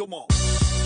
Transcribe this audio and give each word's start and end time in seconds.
Come 0.00 0.14
on. 0.14 0.26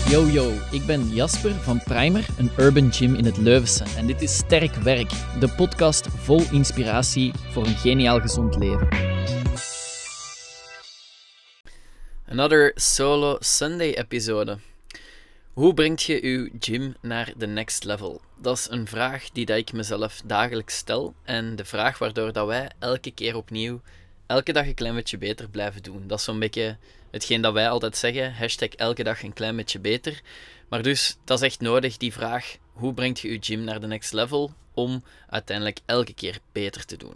Yo 0.09 0.27
yo, 0.27 0.53
ik 0.71 0.85
ben 0.85 1.07
Jasper 1.07 1.51
van 1.51 1.83
Primer, 1.83 2.25
een 2.37 2.51
urban 2.57 2.93
gym 2.93 3.15
in 3.15 3.25
het 3.25 3.37
Leuvense. 3.37 3.83
En 3.97 4.07
dit 4.07 4.21
is 4.21 4.37
Sterk 4.37 4.75
Werk, 4.75 5.09
de 5.39 5.49
podcast 5.55 6.07
vol 6.07 6.41
inspiratie 6.51 7.31
voor 7.51 7.65
een 7.65 7.75
geniaal 7.75 8.19
gezond 8.19 8.55
leven. 8.55 8.87
Another 12.27 12.71
solo 12.75 13.37
Sunday 13.39 13.93
episode. 13.93 14.57
Hoe 15.53 15.73
brengt 15.73 16.03
je 16.03 16.27
je 16.27 16.51
gym 16.59 16.95
naar 17.01 17.33
de 17.37 17.47
next 17.47 17.83
level? 17.83 18.21
Dat 18.41 18.57
is 18.57 18.67
een 18.69 18.87
vraag 18.87 19.29
die 19.29 19.45
dat 19.45 19.57
ik 19.57 19.73
mezelf 19.73 20.21
dagelijks 20.25 20.77
stel 20.77 21.13
en 21.23 21.55
de 21.55 21.65
vraag 21.65 21.97
waardoor 21.97 22.31
dat 22.31 22.47
wij 22.47 22.71
elke 22.79 23.11
keer 23.11 23.35
opnieuw, 23.35 23.81
elke 24.27 24.53
dag 24.53 24.65
een 24.65 24.73
klein 24.73 24.95
beetje 24.95 25.17
beter 25.17 25.49
blijven 25.49 25.83
doen. 25.83 26.07
Dat 26.07 26.19
is 26.19 26.23
zo'n 26.23 26.39
beetje 26.39 26.77
hetgeen 27.11 27.41
dat 27.41 27.53
wij 27.53 27.69
altijd 27.69 27.97
zeggen, 27.97 28.33
hashtag 28.33 28.69
elke 28.69 29.03
dag 29.03 29.23
een 29.23 29.33
klein 29.33 29.55
beetje 29.55 29.79
beter. 29.79 30.21
Maar 30.69 30.81
dus, 30.81 31.17
dat 31.23 31.41
is 31.41 31.45
echt 31.45 31.59
nodig, 31.59 31.97
die 31.97 32.13
vraag, 32.13 32.57
hoe 32.73 32.93
brengt 32.93 33.19
je 33.19 33.31
je 33.31 33.37
gym 33.41 33.63
naar 33.63 33.79
de 33.79 33.87
next 33.87 34.13
level, 34.13 34.53
om 34.73 35.03
uiteindelijk 35.29 35.79
elke 35.85 36.13
keer 36.13 36.39
beter 36.51 36.85
te 36.85 36.97
doen. 36.97 37.15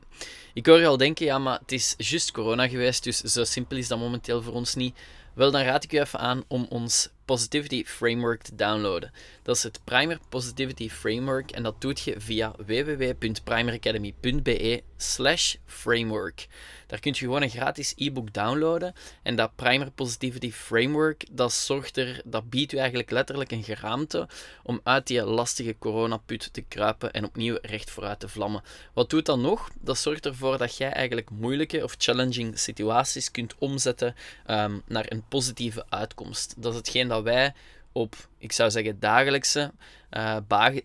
Ik 0.53 0.65
hoor 0.65 0.79
je 0.79 0.87
al 0.87 0.97
denken, 0.97 1.25
ja, 1.25 1.37
maar 1.37 1.59
het 1.59 1.71
is 1.71 1.93
juist 1.97 2.31
corona 2.31 2.67
geweest, 2.67 3.03
dus 3.03 3.17
zo 3.17 3.43
simpel 3.43 3.77
is 3.77 3.87
dat 3.87 3.99
momenteel 3.99 4.41
voor 4.41 4.53
ons 4.53 4.75
niet. 4.75 4.97
Wel, 5.33 5.51
dan 5.51 5.61
raad 5.61 5.83
ik 5.83 5.93
u 5.93 5.99
even 5.99 6.19
aan 6.19 6.43
om 6.47 6.65
ons 6.69 7.09
Positivity 7.29 7.85
Framework 7.85 8.41
te 8.41 8.55
downloaden. 8.55 9.11
Dat 9.43 9.55
is 9.55 9.63
het 9.63 9.79
Primer 9.83 10.19
Positivity 10.29 10.89
Framework 10.89 11.51
en 11.51 11.63
dat 11.63 11.81
doet 11.81 11.99
je 11.99 12.15
via 12.17 12.53
www.primeracademy.be 12.65 14.83
slash 14.97 15.55
framework. 15.65 16.47
Daar 16.87 16.99
kun 16.99 17.11
je 17.11 17.17
gewoon 17.17 17.41
een 17.41 17.49
gratis 17.49 17.93
e-book 17.95 18.33
downloaden 18.33 18.93
en 19.23 19.35
dat 19.35 19.55
Primer 19.55 19.91
Positivity 19.91 20.51
Framework, 20.51 21.25
dat 21.31 21.53
zorgt 21.53 21.97
er, 21.97 22.21
dat 22.25 22.49
biedt 22.49 22.73
u 22.73 22.77
eigenlijk 22.77 23.11
letterlijk 23.11 23.51
een 23.51 23.63
geraamte 23.63 24.27
om 24.63 24.79
uit 24.83 25.07
die 25.07 25.23
lastige 25.23 25.75
coronaput 25.79 26.53
te 26.53 26.61
kruipen 26.61 27.13
en 27.13 27.25
opnieuw 27.25 27.57
recht 27.61 27.91
vooruit 27.91 28.19
te 28.19 28.27
vlammen. 28.27 28.63
Wat 28.93 29.09
doet 29.09 29.25
dat 29.25 29.39
nog? 29.39 29.69
Dat 29.81 29.97
zorgt 29.97 30.25
ervoor 30.25 30.57
dat 30.57 30.77
jij 30.77 30.91
eigenlijk 30.91 31.29
moeilijke 31.29 31.83
of 31.83 31.95
challenging 31.97 32.59
situaties 32.59 33.31
kunt 33.31 33.55
omzetten 33.57 34.15
um, 34.47 34.81
naar 34.87 35.05
een 35.07 35.23
positieve 35.27 35.85
uitkomst. 35.89 36.53
Dat 36.57 36.71
is 36.71 36.77
hetgeen 36.77 37.07
dat 37.07 37.17
wij 37.23 37.53
op, 37.91 38.15
ik 38.37 38.51
zou 38.51 38.71
zeggen, 38.71 38.99
dagelijkse 38.99 39.71
uh, 40.11 40.37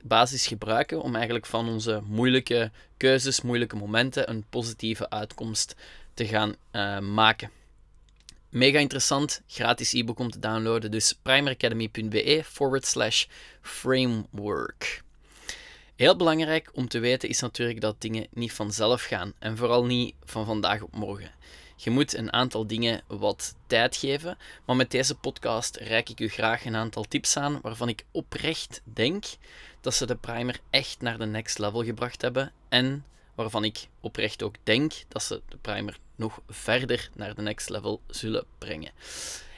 basis 0.02 0.46
gebruiken 0.46 1.02
om 1.02 1.14
eigenlijk 1.14 1.46
van 1.46 1.68
onze 1.68 2.02
moeilijke 2.06 2.70
keuzes, 2.96 3.40
moeilijke 3.40 3.76
momenten, 3.76 4.30
een 4.30 4.44
positieve 4.50 5.10
uitkomst 5.10 5.76
te 6.14 6.26
gaan 6.26 6.54
uh, 6.72 6.98
maken. 6.98 7.50
Mega 8.48 8.78
interessant, 8.78 9.42
gratis 9.46 9.92
e-book 9.92 10.18
om 10.18 10.30
te 10.30 10.38
downloaden, 10.38 10.90
dus 10.90 11.18
primeracademy.be 11.22 12.42
forward 12.44 12.86
slash 12.86 13.26
framework. 13.62 15.02
Heel 15.96 16.16
belangrijk 16.16 16.70
om 16.72 16.88
te 16.88 16.98
weten 16.98 17.28
is 17.28 17.40
natuurlijk 17.40 17.80
dat 17.80 18.00
dingen 18.00 18.26
niet 18.30 18.52
vanzelf 18.52 19.02
gaan 19.02 19.32
en 19.38 19.56
vooral 19.56 19.84
niet 19.84 20.14
van 20.24 20.44
vandaag 20.44 20.82
op 20.82 20.94
morgen. 20.94 21.30
Je 21.76 21.90
moet 21.90 22.14
een 22.14 22.32
aantal 22.32 22.66
dingen 22.66 23.02
wat 23.06 23.54
tijd 23.66 23.96
geven, 23.96 24.38
maar 24.64 24.76
met 24.76 24.90
deze 24.90 25.14
podcast 25.14 25.76
reik 25.76 26.08
ik 26.08 26.20
u 26.20 26.28
graag 26.28 26.64
een 26.64 26.76
aantal 26.76 27.04
tips 27.04 27.36
aan 27.36 27.58
waarvan 27.62 27.88
ik 27.88 28.04
oprecht 28.10 28.80
denk 28.84 29.24
dat 29.80 29.94
ze 29.94 30.06
de 30.06 30.16
primer 30.16 30.60
echt 30.70 31.00
naar 31.00 31.18
de 31.18 31.26
next 31.26 31.58
level 31.58 31.84
gebracht 31.84 32.22
hebben 32.22 32.52
en 32.68 33.04
waarvan 33.34 33.64
ik 33.64 33.88
oprecht 34.00 34.42
ook 34.42 34.54
denk 34.62 34.92
dat 35.08 35.22
ze 35.22 35.42
de 35.48 35.56
primer 35.56 35.98
nog 36.16 36.40
verder 36.48 37.10
naar 37.14 37.34
de 37.34 37.42
next 37.42 37.68
level 37.68 38.00
zullen 38.06 38.44
brengen. 38.58 38.92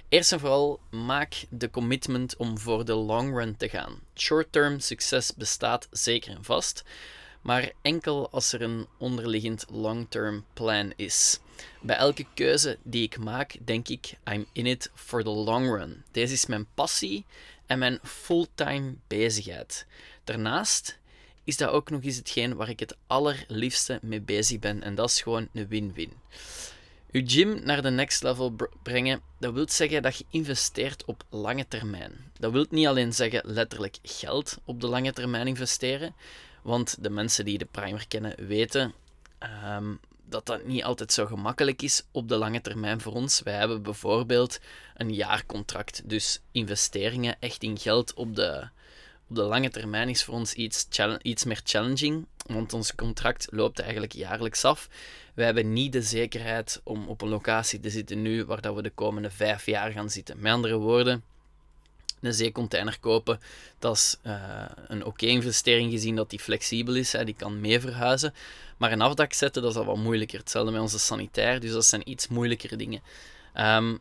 Eerst 0.09 0.33
en 0.33 0.41
vooral 0.41 0.81
maak 0.91 1.44
de 1.50 1.70
commitment 1.70 2.37
om 2.37 2.59
voor 2.59 2.84
de 2.84 2.94
long 2.94 3.37
run 3.37 3.56
te 3.56 3.69
gaan. 3.69 4.00
Short-term 4.14 4.81
succes 4.81 5.34
bestaat 5.34 5.88
zeker 5.91 6.31
en 6.31 6.44
vast, 6.44 6.84
maar 7.47 7.73
enkel 7.83 8.31
als 8.31 8.53
er 8.53 8.62
een 8.62 8.87
onderliggend 8.99 9.65
long-term 9.71 10.45
plan 10.53 10.93
is. 10.97 11.41
Bij 11.81 11.97
elke 11.97 12.27
keuze 12.34 12.79
die 12.83 13.03
ik 13.03 13.19
maak, 13.19 13.57
denk 13.65 13.89
ik: 13.89 14.15
I'm 14.25 14.47
in 14.53 14.67
it 14.67 14.91
for 14.95 15.23
the 15.23 15.31
long 15.31 15.67
run. 15.67 16.05
Deze 16.11 16.33
is 16.33 16.47
mijn 16.47 16.67
passie 16.75 17.25
en 17.67 17.79
mijn 17.79 17.99
fulltime 18.03 18.95
bezigheid. 19.07 19.87
Daarnaast 20.25 20.99
is 21.45 21.57
dat 21.57 21.71
ook 21.71 21.91
nog 21.91 22.03
eens 22.03 22.17
hetgeen 22.17 22.55
waar 22.55 22.69
ik 22.69 22.81
het 22.81 22.97
allerliefste 23.07 23.99
mee 24.03 24.21
bezig 24.21 24.59
ben. 24.59 24.83
En 24.83 24.95
dat 24.95 25.09
is 25.09 25.23
gewoon 25.23 25.49
een 25.53 25.69
win-win. 25.69 26.13
Je 27.11 27.23
gym 27.27 27.61
naar 27.65 27.83
de 27.83 27.91
next 27.91 28.23
level 28.23 28.57
brengen, 28.83 29.21
dat 29.39 29.53
wil 29.53 29.69
zeggen 29.69 30.03
dat 30.03 30.19
je 30.19 30.25
investeert 30.31 31.05
op 31.05 31.25
lange 31.31 31.69
termijn. 31.69 32.33
Dat 32.39 32.53
wil 32.53 32.67
niet 32.71 32.87
alleen 32.87 33.13
zeggen 33.13 33.43
letterlijk 33.45 33.99
geld 34.03 34.59
op 34.65 34.81
de 34.81 34.87
lange 34.87 35.13
termijn 35.13 35.47
investeren, 35.47 36.15
want 36.66 36.97
de 37.00 37.10
mensen 37.10 37.44
die 37.44 37.59
de 37.59 37.69
primer 37.71 38.09
kennen 38.09 38.47
weten 38.47 38.93
um, 39.65 40.00
dat 40.28 40.47
dat 40.47 40.65
niet 40.65 40.84
altijd 40.84 41.12
zo 41.12 41.27
gemakkelijk 41.27 41.82
is 41.82 42.03
op 42.10 42.28
de 42.28 42.37
lange 42.37 42.60
termijn 42.60 43.00
voor 43.00 43.12
ons. 43.12 43.41
Wij 43.43 43.54
hebben 43.54 43.82
bijvoorbeeld 43.82 44.59
een 44.94 45.15
jaarcontract, 45.15 46.03
dus 46.04 46.41
investeringen 46.53 47.37
echt 47.41 47.62
in 47.62 47.78
geld 47.78 48.15
op 48.15 48.37
de, 48.37 48.69
op 49.28 49.37
de 49.37 49.43
lange 49.43 49.71
termijn 49.71 50.09
is 50.09 50.25
voor 50.25 50.34
ons 50.34 50.54
iets, 50.54 50.88
iets 51.22 51.44
meer 51.44 51.60
challenging, 51.65 52.27
want 52.47 52.72
ons 52.72 52.94
contract 52.94 53.47
loopt 53.50 53.78
eigenlijk 53.78 54.12
jaarlijks 54.12 54.65
af. 54.65 54.88
We 55.34 55.44
hebben 55.44 55.72
niet 55.72 55.93
de 55.93 56.03
zekerheid 56.03 56.81
om 56.84 57.09
op 57.09 57.22
een 57.22 57.28
locatie 57.28 57.81
te 57.81 57.91
zitten 57.91 58.22
nu 58.22 58.44
waar 58.44 58.60
dat 58.60 58.75
we 58.75 58.83
de 58.83 58.91
komende 58.91 59.31
vijf 59.31 59.66
jaar 59.66 59.93
gaan 59.93 60.10
zitten. 60.10 60.41
Met 60.41 60.53
andere 60.53 60.77
woorden, 60.77 61.25
een 62.21 62.34
zeecontainer 62.34 62.99
kopen, 63.00 63.41
dat 63.78 63.97
is 63.97 64.16
uh, 64.27 64.65
een 64.87 65.04
oké 65.04 65.27
investering 65.27 65.91
gezien 65.93 66.16
dat 66.16 66.31
die 66.31 66.41
flexibel 66.41 66.94
is, 66.94 67.12
hè, 67.12 67.25
die 67.25 67.34
kan 67.34 67.60
mee 67.60 67.81
verhuizen. 67.81 68.34
Maar 68.77 68.93
een 68.93 69.00
afdak 69.00 69.32
zetten, 69.32 69.62
dat 69.62 69.71
is 69.71 69.77
al 69.77 69.84
wat 69.84 69.97
moeilijker. 69.97 70.38
Hetzelfde 70.38 70.72
met 70.72 70.81
onze 70.81 70.99
sanitair, 70.99 71.60
dus 71.60 71.72
dat 71.72 71.84
zijn 71.84 72.10
iets 72.10 72.28
moeilijkere 72.28 72.77
dingen. 72.77 73.03
Um, 73.54 73.99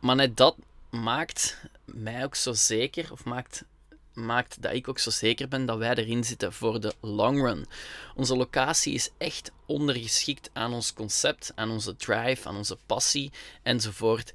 maar 0.00 0.16
net 0.16 0.36
dat 0.36 0.56
maakt 0.90 1.60
mij 1.84 2.24
ook 2.24 2.34
zo 2.34 2.52
zeker, 2.52 3.12
of 3.12 3.24
maakt, 3.24 3.64
maakt 4.12 4.62
dat 4.62 4.72
ik 4.72 4.88
ook 4.88 4.98
zo 4.98 5.10
zeker 5.10 5.48
ben 5.48 5.66
dat 5.66 5.78
wij 5.78 5.94
erin 5.94 6.24
zitten 6.24 6.52
voor 6.52 6.80
de 6.80 6.94
long 7.00 7.40
run. 7.42 7.66
Onze 8.14 8.36
locatie 8.36 8.94
is 8.94 9.10
echt 9.18 9.52
ondergeschikt 9.66 10.50
aan 10.52 10.72
ons 10.72 10.92
concept, 10.92 11.52
aan 11.54 11.70
onze 11.70 11.96
drive, 11.96 12.48
aan 12.48 12.56
onze 12.56 12.76
passie 12.86 13.32
enzovoort. 13.62 14.32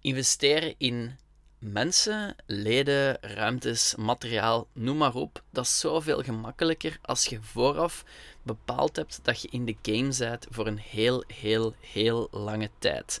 Investeren 0.00 0.74
in 0.78 1.16
mensen, 1.58 2.36
leden, 2.46 3.18
ruimtes, 3.20 3.94
materiaal, 3.94 4.66
noem 4.72 4.96
maar 4.96 5.14
op. 5.14 5.42
Dat 5.50 5.64
is 5.64 5.78
zoveel 5.78 6.22
gemakkelijker 6.22 6.98
als 7.02 7.26
je 7.26 7.38
vooraf 7.42 8.04
bepaald 8.42 8.96
hebt 8.96 9.20
dat 9.22 9.42
je 9.42 9.48
in 9.50 9.64
de 9.64 9.76
game 9.82 10.14
bent 10.18 10.46
voor 10.50 10.66
een 10.66 10.78
heel, 10.78 11.24
heel, 11.26 11.74
heel 11.80 12.28
lange 12.30 12.70
tijd. 12.78 13.20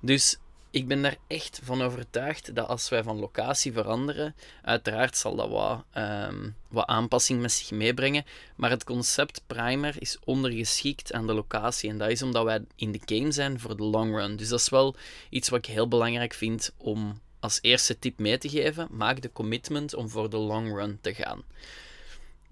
Dus 0.00 0.38
ik 0.70 0.88
ben 0.88 1.02
daar 1.02 1.16
echt 1.26 1.60
van 1.62 1.82
overtuigd 1.82 2.54
dat 2.54 2.68
als 2.68 2.88
wij 2.88 3.02
van 3.02 3.18
locatie 3.18 3.72
veranderen, 3.72 4.34
uiteraard 4.62 5.16
zal 5.16 5.36
dat 5.36 5.48
wat, 5.48 5.84
um, 5.94 6.56
wat 6.68 6.86
aanpassing 6.86 7.40
met 7.40 7.52
zich 7.52 7.70
meebrengen. 7.70 8.24
Maar 8.56 8.70
het 8.70 8.84
concept 8.84 9.42
primer 9.46 9.94
is 9.98 10.18
ondergeschikt 10.24 11.12
aan 11.12 11.26
de 11.26 11.32
locatie. 11.34 11.90
En 11.90 11.98
dat 11.98 12.10
is 12.10 12.22
omdat 12.22 12.44
wij 12.44 12.64
in 12.76 12.92
de 12.92 13.00
game 13.04 13.32
zijn 13.32 13.60
voor 13.60 13.76
de 13.76 13.82
long 13.82 14.14
run. 14.16 14.36
Dus 14.36 14.48
dat 14.48 14.60
is 14.60 14.68
wel 14.68 14.94
iets 15.30 15.48
wat 15.48 15.58
ik 15.58 15.72
heel 15.72 15.88
belangrijk 15.88 16.34
vind 16.34 16.72
om 16.76 17.20
als 17.40 17.58
eerste 17.62 17.98
tip 17.98 18.18
mee 18.18 18.38
te 18.38 18.48
geven. 18.48 18.88
Maak 18.90 19.22
de 19.22 19.32
commitment 19.32 19.94
om 19.94 20.08
voor 20.08 20.30
de 20.30 20.36
long 20.36 20.76
run 20.76 20.98
te 21.00 21.14
gaan. 21.14 21.44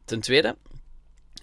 Ten 0.05 0.21
tweede, 0.21 0.57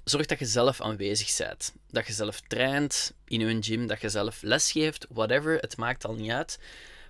zorg 0.04 0.26
dat 0.26 0.40
je 0.40 0.46
zelf 0.46 0.82
aanwezig 0.82 1.38
bent. 1.38 1.74
Dat 1.90 2.08
je 2.08 2.14
zelf 2.14 2.42
traint 2.42 3.14
in 3.26 3.40
je 3.40 3.58
gym, 3.62 3.88
dat 3.88 4.02
je 4.02 4.10
zelf 4.10 4.42
lesgeeft, 4.42 5.08
whatever, 5.10 5.58
het 5.58 5.78
maakt 5.78 6.06
al 6.06 6.16
niet 6.16 6.32
uit. 6.32 6.60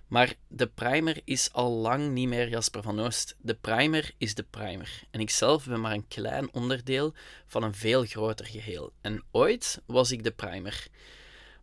Maar 0.07 0.33
de 0.48 0.68
primer 0.68 1.21
is 1.24 1.54
al 1.54 1.71
lang 1.71 2.12
niet 2.12 2.27
meer 2.27 2.50
Jasper 2.50 2.81
van 2.81 3.00
Oost. 3.00 3.36
De 3.42 3.56
primer 3.56 4.12
is 4.18 4.36
de 4.36 4.44
primer. 4.44 5.04
En 5.12 5.19
ik 5.19 5.30
zelf 5.30 5.65
ben 5.65 5.81
maar 5.81 5.92
een 5.92 6.07
klein 6.07 6.54
onderdeel 6.54 7.13
van 7.45 7.63
een 7.63 7.75
veel 7.75 8.06
groter 8.06 8.45
geheel. 8.45 8.94
En 9.01 9.24
ooit 9.31 9.81
was 9.86 10.12
ik 10.12 10.24
de 10.24 10.31
primer. 10.31 10.88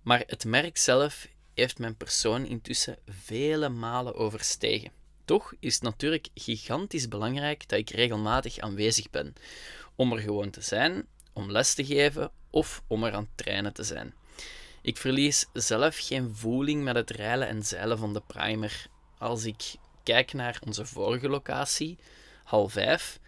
Maar 0.02 0.22
het 0.26 0.44
merk 0.44 0.76
zelf 0.76 1.26
heeft 1.54 1.78
mijn 1.78 1.96
persoon 1.96 2.46
intussen 2.46 2.98
vele 3.08 3.68
malen 3.68 4.14
overstegen. 4.14 4.90
Toch 5.24 5.52
is 5.60 5.74
het 5.74 5.82
natuurlijk 5.82 6.28
gigantisch 6.34 7.08
belangrijk 7.08 7.68
dat 7.68 7.78
ik 7.78 7.90
regelmatig 7.90 8.58
aanwezig 8.58 9.10
ben. 9.10 9.34
Om 9.94 10.12
er 10.12 10.18
gewoon 10.18 10.50
te 10.50 10.60
zijn, 10.60 11.06
om 11.32 11.50
les 11.50 11.74
te 11.74 11.84
geven 11.84 12.30
of 12.50 12.82
om 12.86 13.04
er 13.04 13.12
aan 13.12 13.22
het 13.22 13.36
trainen 13.44 13.72
te 13.72 13.82
zijn. 13.82 14.14
Ik 14.82 14.96
verlies 14.96 15.46
zelf 15.52 15.98
geen 15.98 16.34
voeling 16.34 16.82
met 16.82 16.94
het 16.94 17.10
reilen 17.10 17.48
en 17.48 17.62
zeilen 17.62 17.98
van 17.98 18.12
de 18.12 18.22
primer. 18.26 18.86
Als 19.18 19.44
ik 19.44 19.74
kijk 20.02 20.32
naar 20.32 20.58
onze 20.66 20.86
vorige 20.86 21.28
locatie, 21.28 21.98
hal 22.44 22.68
5, 22.68 23.20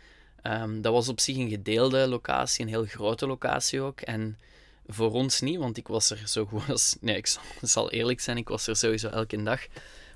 um, 0.42 0.82
dat 0.82 0.92
was 0.92 1.08
op 1.08 1.20
zich 1.20 1.36
een 1.36 1.48
gedeelde 1.48 2.06
locatie, 2.08 2.64
een 2.64 2.70
heel 2.70 2.84
grote 2.84 3.26
locatie 3.26 3.80
ook. 3.80 4.00
En 4.00 4.38
voor 4.86 5.12
ons 5.12 5.40
niet, 5.40 5.58
want 5.58 5.76
ik 5.76 5.88
was 5.88 6.10
er 6.10 6.22
zo 6.24 6.44
goed 6.44 6.70
als... 6.70 6.96
Nee, 7.00 7.16
ik 7.16 7.36
zal, 7.62 7.90
eerlijk 7.90 8.20
zijn, 8.20 8.36
ik 8.36 8.48
was 8.48 8.66
er 8.66 8.76
sowieso 8.76 9.08
elke 9.08 9.42
dag. 9.42 9.60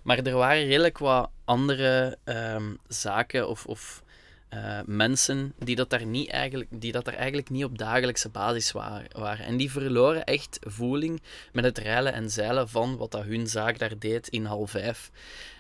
Maar 0.03 0.19
er 0.19 0.37
waren 0.37 0.67
redelijk 0.67 0.99
wat 0.99 1.31
andere 1.45 2.19
ehm, 2.25 2.75
zaken 2.89 3.49
of, 3.49 3.67
of 3.67 4.03
eh, 4.49 4.81
mensen 4.87 5.53
die 5.59 5.77
dat, 5.77 5.91
daar 5.91 6.07
niet 6.07 6.31
eigenlijk, 6.31 6.71
die 6.73 6.93
dat 6.93 7.05
daar 7.05 7.15
eigenlijk 7.15 7.51
niet 7.51 7.65
op 7.65 7.79
dagelijkse 7.79 8.29
basis 8.29 8.73
waren. 8.73 9.39
En 9.39 9.57
die 9.57 9.71
verloren 9.71 10.25
echt 10.25 10.59
voeling 10.61 11.23
met 11.53 11.65
het 11.65 11.79
reilen 11.79 12.13
en 12.13 12.31
zeilen 12.31 12.69
van 12.69 12.97
wat 12.97 13.11
dat 13.11 13.25
hun 13.25 13.47
zaak 13.47 13.79
daar 13.79 13.99
deed 13.99 14.29
in 14.29 14.45
half 14.45 14.71
vijf. 14.71 15.11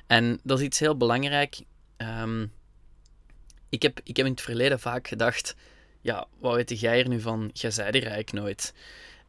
En 0.06 0.40
dat 0.42 0.58
is 0.58 0.64
iets 0.64 0.78
heel 0.78 0.96
belangrijk. 0.96 1.60
Ehm, 1.96 2.46
ik, 3.68 3.82
heb, 3.82 4.00
ik 4.04 4.16
heb 4.16 4.26
in 4.26 4.32
het 4.32 4.40
verleden 4.40 4.80
vaak 4.80 5.08
gedacht, 5.08 5.54
ja, 6.08 6.26
wat 6.38 6.54
weet 6.54 6.80
jij 6.80 6.98
er 6.98 7.08
nu 7.08 7.20
van? 7.20 7.50
Jij 7.52 7.70
zei 7.70 7.90
die 7.90 8.00
rijk 8.00 8.32
nooit. 8.32 8.74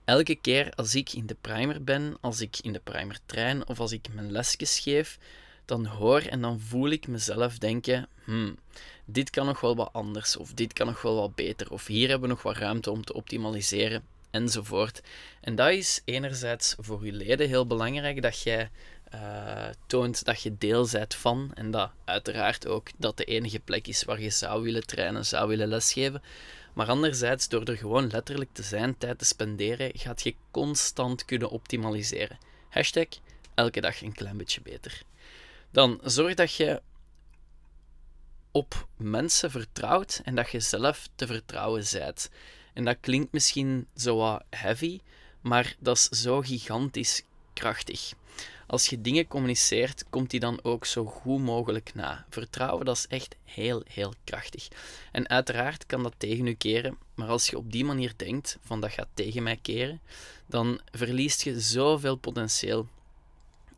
Elke 0.05 0.35
keer 0.35 0.71
als 0.75 0.95
ik 0.95 1.13
in 1.13 1.25
de 1.25 1.35
primer 1.41 1.83
ben, 1.83 2.17
als 2.21 2.41
ik 2.41 2.59
in 2.61 2.73
de 2.73 2.81
primer 2.83 3.19
train 3.25 3.67
of 3.67 3.79
als 3.79 3.91
ik 3.91 4.13
mijn 4.13 4.31
lesjes 4.31 4.79
geef, 4.79 5.17
dan 5.65 5.85
hoor 5.85 6.21
en 6.21 6.41
dan 6.41 6.59
voel 6.59 6.89
ik 6.89 7.07
mezelf 7.07 7.57
denken: 7.57 8.07
hmm, 8.23 8.57
dit 9.05 9.29
kan 9.29 9.45
nog 9.45 9.59
wel 9.61 9.75
wat 9.75 9.89
anders, 9.93 10.37
of 10.37 10.53
dit 10.53 10.73
kan 10.73 10.87
nog 10.87 11.01
wel 11.01 11.15
wat 11.15 11.35
beter, 11.35 11.71
of 11.71 11.85
hier 11.85 12.09
hebben 12.09 12.27
we 12.27 12.33
nog 12.35 12.43
wat 12.43 12.57
ruimte 12.57 12.91
om 12.91 13.03
te 13.03 13.13
optimaliseren, 13.13 14.03
enzovoort. 14.31 15.01
En 15.41 15.55
dat 15.55 15.69
is 15.69 16.01
enerzijds 16.05 16.75
voor 16.77 17.05
je 17.05 17.11
leden 17.11 17.47
heel 17.47 17.67
belangrijk 17.67 18.21
dat 18.21 18.41
jij 18.41 18.69
uh, 19.13 19.69
toont 19.87 20.25
dat 20.25 20.41
je 20.41 20.57
deel 20.57 20.87
bent 20.91 21.15
van, 21.15 21.51
en 21.53 21.71
dat 21.71 21.91
uiteraard 22.05 22.67
ook 22.67 22.87
dat 22.97 23.17
de 23.17 23.23
enige 23.23 23.59
plek 23.59 23.87
is 23.87 24.03
waar 24.03 24.21
je 24.21 24.29
zou 24.29 24.63
willen 24.63 24.85
trainen, 24.85 25.25
zou 25.25 25.47
willen 25.47 25.67
lesgeven. 25.67 26.21
Maar 26.73 26.87
anderzijds, 26.87 27.47
door 27.47 27.63
er 27.63 27.77
gewoon 27.77 28.07
letterlijk 28.07 28.49
te 28.53 28.63
zijn, 28.63 28.97
tijd 28.97 29.19
te 29.19 29.25
spenderen, 29.25 29.91
gaat 29.93 30.21
je 30.21 30.35
constant 30.51 31.25
kunnen 31.25 31.49
optimaliseren. 31.49 32.37
Hashtag 32.69 33.07
elke 33.55 33.81
dag 33.81 34.01
een 34.01 34.13
klein 34.13 34.37
beetje 34.37 34.61
beter. 34.61 35.01
Dan 35.71 35.99
zorg 36.03 36.33
dat 36.33 36.53
je 36.53 36.81
op 38.51 38.87
mensen 38.97 39.51
vertrouwt 39.51 40.21
en 40.23 40.35
dat 40.35 40.49
je 40.49 40.59
zelf 40.59 41.07
te 41.15 41.27
vertrouwen 41.27 41.85
zijt. 41.85 42.31
En 42.73 42.85
dat 42.85 42.97
klinkt 43.01 43.31
misschien 43.31 43.87
zo 43.95 44.15
wat 44.15 44.43
heavy, 44.49 44.99
maar 45.41 45.75
dat 45.79 45.97
is 45.97 46.21
zo 46.21 46.41
gigantisch 46.41 47.23
krachtig. 47.53 48.13
Als 48.69 48.87
je 48.87 49.01
dingen 49.01 49.27
communiceert, 49.27 50.03
komt 50.09 50.29
die 50.29 50.39
dan 50.39 50.59
ook 50.63 50.85
zo 50.85 51.05
goed 51.05 51.41
mogelijk 51.41 51.91
na. 51.93 52.25
Vertrouwen, 52.29 52.85
dat 52.85 52.97
is 52.97 53.07
echt 53.07 53.35
heel, 53.43 53.83
heel 53.87 54.13
krachtig. 54.23 54.67
En 55.11 55.29
uiteraard 55.29 55.85
kan 55.85 56.03
dat 56.03 56.13
tegen 56.17 56.47
u 56.47 56.53
keren, 56.53 56.97
maar 57.15 57.27
als 57.27 57.47
je 57.47 57.57
op 57.57 57.71
die 57.71 57.85
manier 57.85 58.13
denkt, 58.15 58.57
van 58.61 58.81
dat 58.81 58.91
gaat 58.91 59.07
tegen 59.13 59.43
mij 59.43 59.59
keren, 59.61 60.01
dan 60.45 60.79
verliest 60.91 61.41
je 61.41 61.59
zoveel 61.59 62.15
potentieel. 62.15 62.87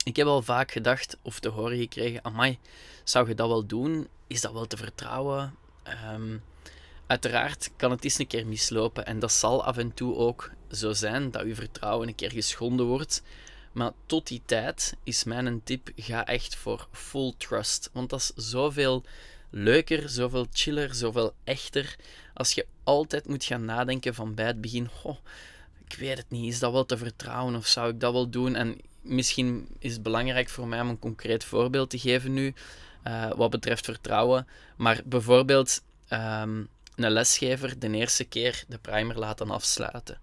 Ik 0.03 0.15
heb 0.15 0.27
al 0.27 0.41
vaak 0.41 0.71
gedacht 0.71 1.17
of 1.21 1.39
te 1.39 1.49
horen 1.49 1.77
gekregen: 1.77 2.23
Amai, 2.23 2.59
zou 3.03 3.27
je 3.27 3.35
dat 3.35 3.47
wel 3.47 3.65
doen? 3.65 4.07
Is 4.27 4.41
dat 4.41 4.53
wel 4.53 4.67
te 4.67 4.77
vertrouwen? 4.77 5.55
Ehm, 5.83 6.37
uiteraard 7.07 7.71
kan 7.75 7.91
het 7.91 8.03
eens 8.03 8.19
een 8.19 8.27
keer 8.27 8.47
mislopen 8.47 9.05
en 9.05 9.19
dat 9.19 9.31
zal 9.31 9.63
af 9.63 9.77
en 9.77 9.93
toe 9.93 10.15
ook 10.15 10.51
zo 10.71 10.93
zijn 10.93 11.31
dat 11.31 11.41
uw 11.41 11.55
vertrouwen 11.55 12.07
een 12.07 12.15
keer 12.15 12.31
geschonden 12.31 12.85
wordt. 12.85 13.23
Maar 13.71 13.91
tot 14.05 14.27
die 14.27 14.41
tijd 14.45 14.95
is 15.03 15.23
mijn 15.23 15.63
tip: 15.63 15.89
ga 15.95 16.25
echt 16.25 16.55
voor 16.55 16.87
full 16.91 17.33
trust. 17.37 17.89
Want 17.93 18.09
dat 18.09 18.19
is 18.19 18.49
zoveel 18.49 19.03
leuker, 19.49 20.09
zoveel 20.09 20.47
chiller, 20.51 20.93
zoveel 20.93 21.33
echter. 21.43 21.95
Als 22.33 22.51
je 22.51 22.65
altijd 22.83 23.27
moet 23.27 23.43
gaan 23.43 23.65
nadenken 23.65 24.13
van 24.13 24.35
bij 24.35 24.45
het 24.45 24.61
begin: 24.61 24.89
oh, 25.03 25.17
ik 25.87 25.95
weet 25.97 26.17
het 26.17 26.29
niet, 26.29 26.53
is 26.53 26.59
dat 26.59 26.71
wel 26.71 26.85
te 26.85 26.97
vertrouwen 26.97 27.55
of 27.55 27.67
zou 27.67 27.89
ik 27.89 27.99
dat 27.99 28.13
wel 28.13 28.29
doen? 28.29 28.55
En 28.55 28.77
misschien 29.01 29.67
is 29.79 29.93
het 29.93 30.03
belangrijk 30.03 30.49
voor 30.49 30.67
mij 30.67 30.81
om 30.81 30.89
een 30.89 30.99
concreet 30.99 31.43
voorbeeld 31.43 31.89
te 31.89 31.99
geven 31.99 32.33
nu, 32.33 32.53
uh, 33.07 33.31
wat 33.31 33.49
betreft 33.49 33.85
vertrouwen. 33.85 34.47
Maar 34.75 35.01
bijvoorbeeld 35.05 35.81
um, 36.09 36.67
een 36.95 37.11
lesgever 37.11 37.79
de 37.79 37.89
eerste 37.89 38.23
keer 38.23 38.63
de 38.67 38.77
primer 38.77 39.19
laten 39.19 39.49
afsluiten. 39.49 40.19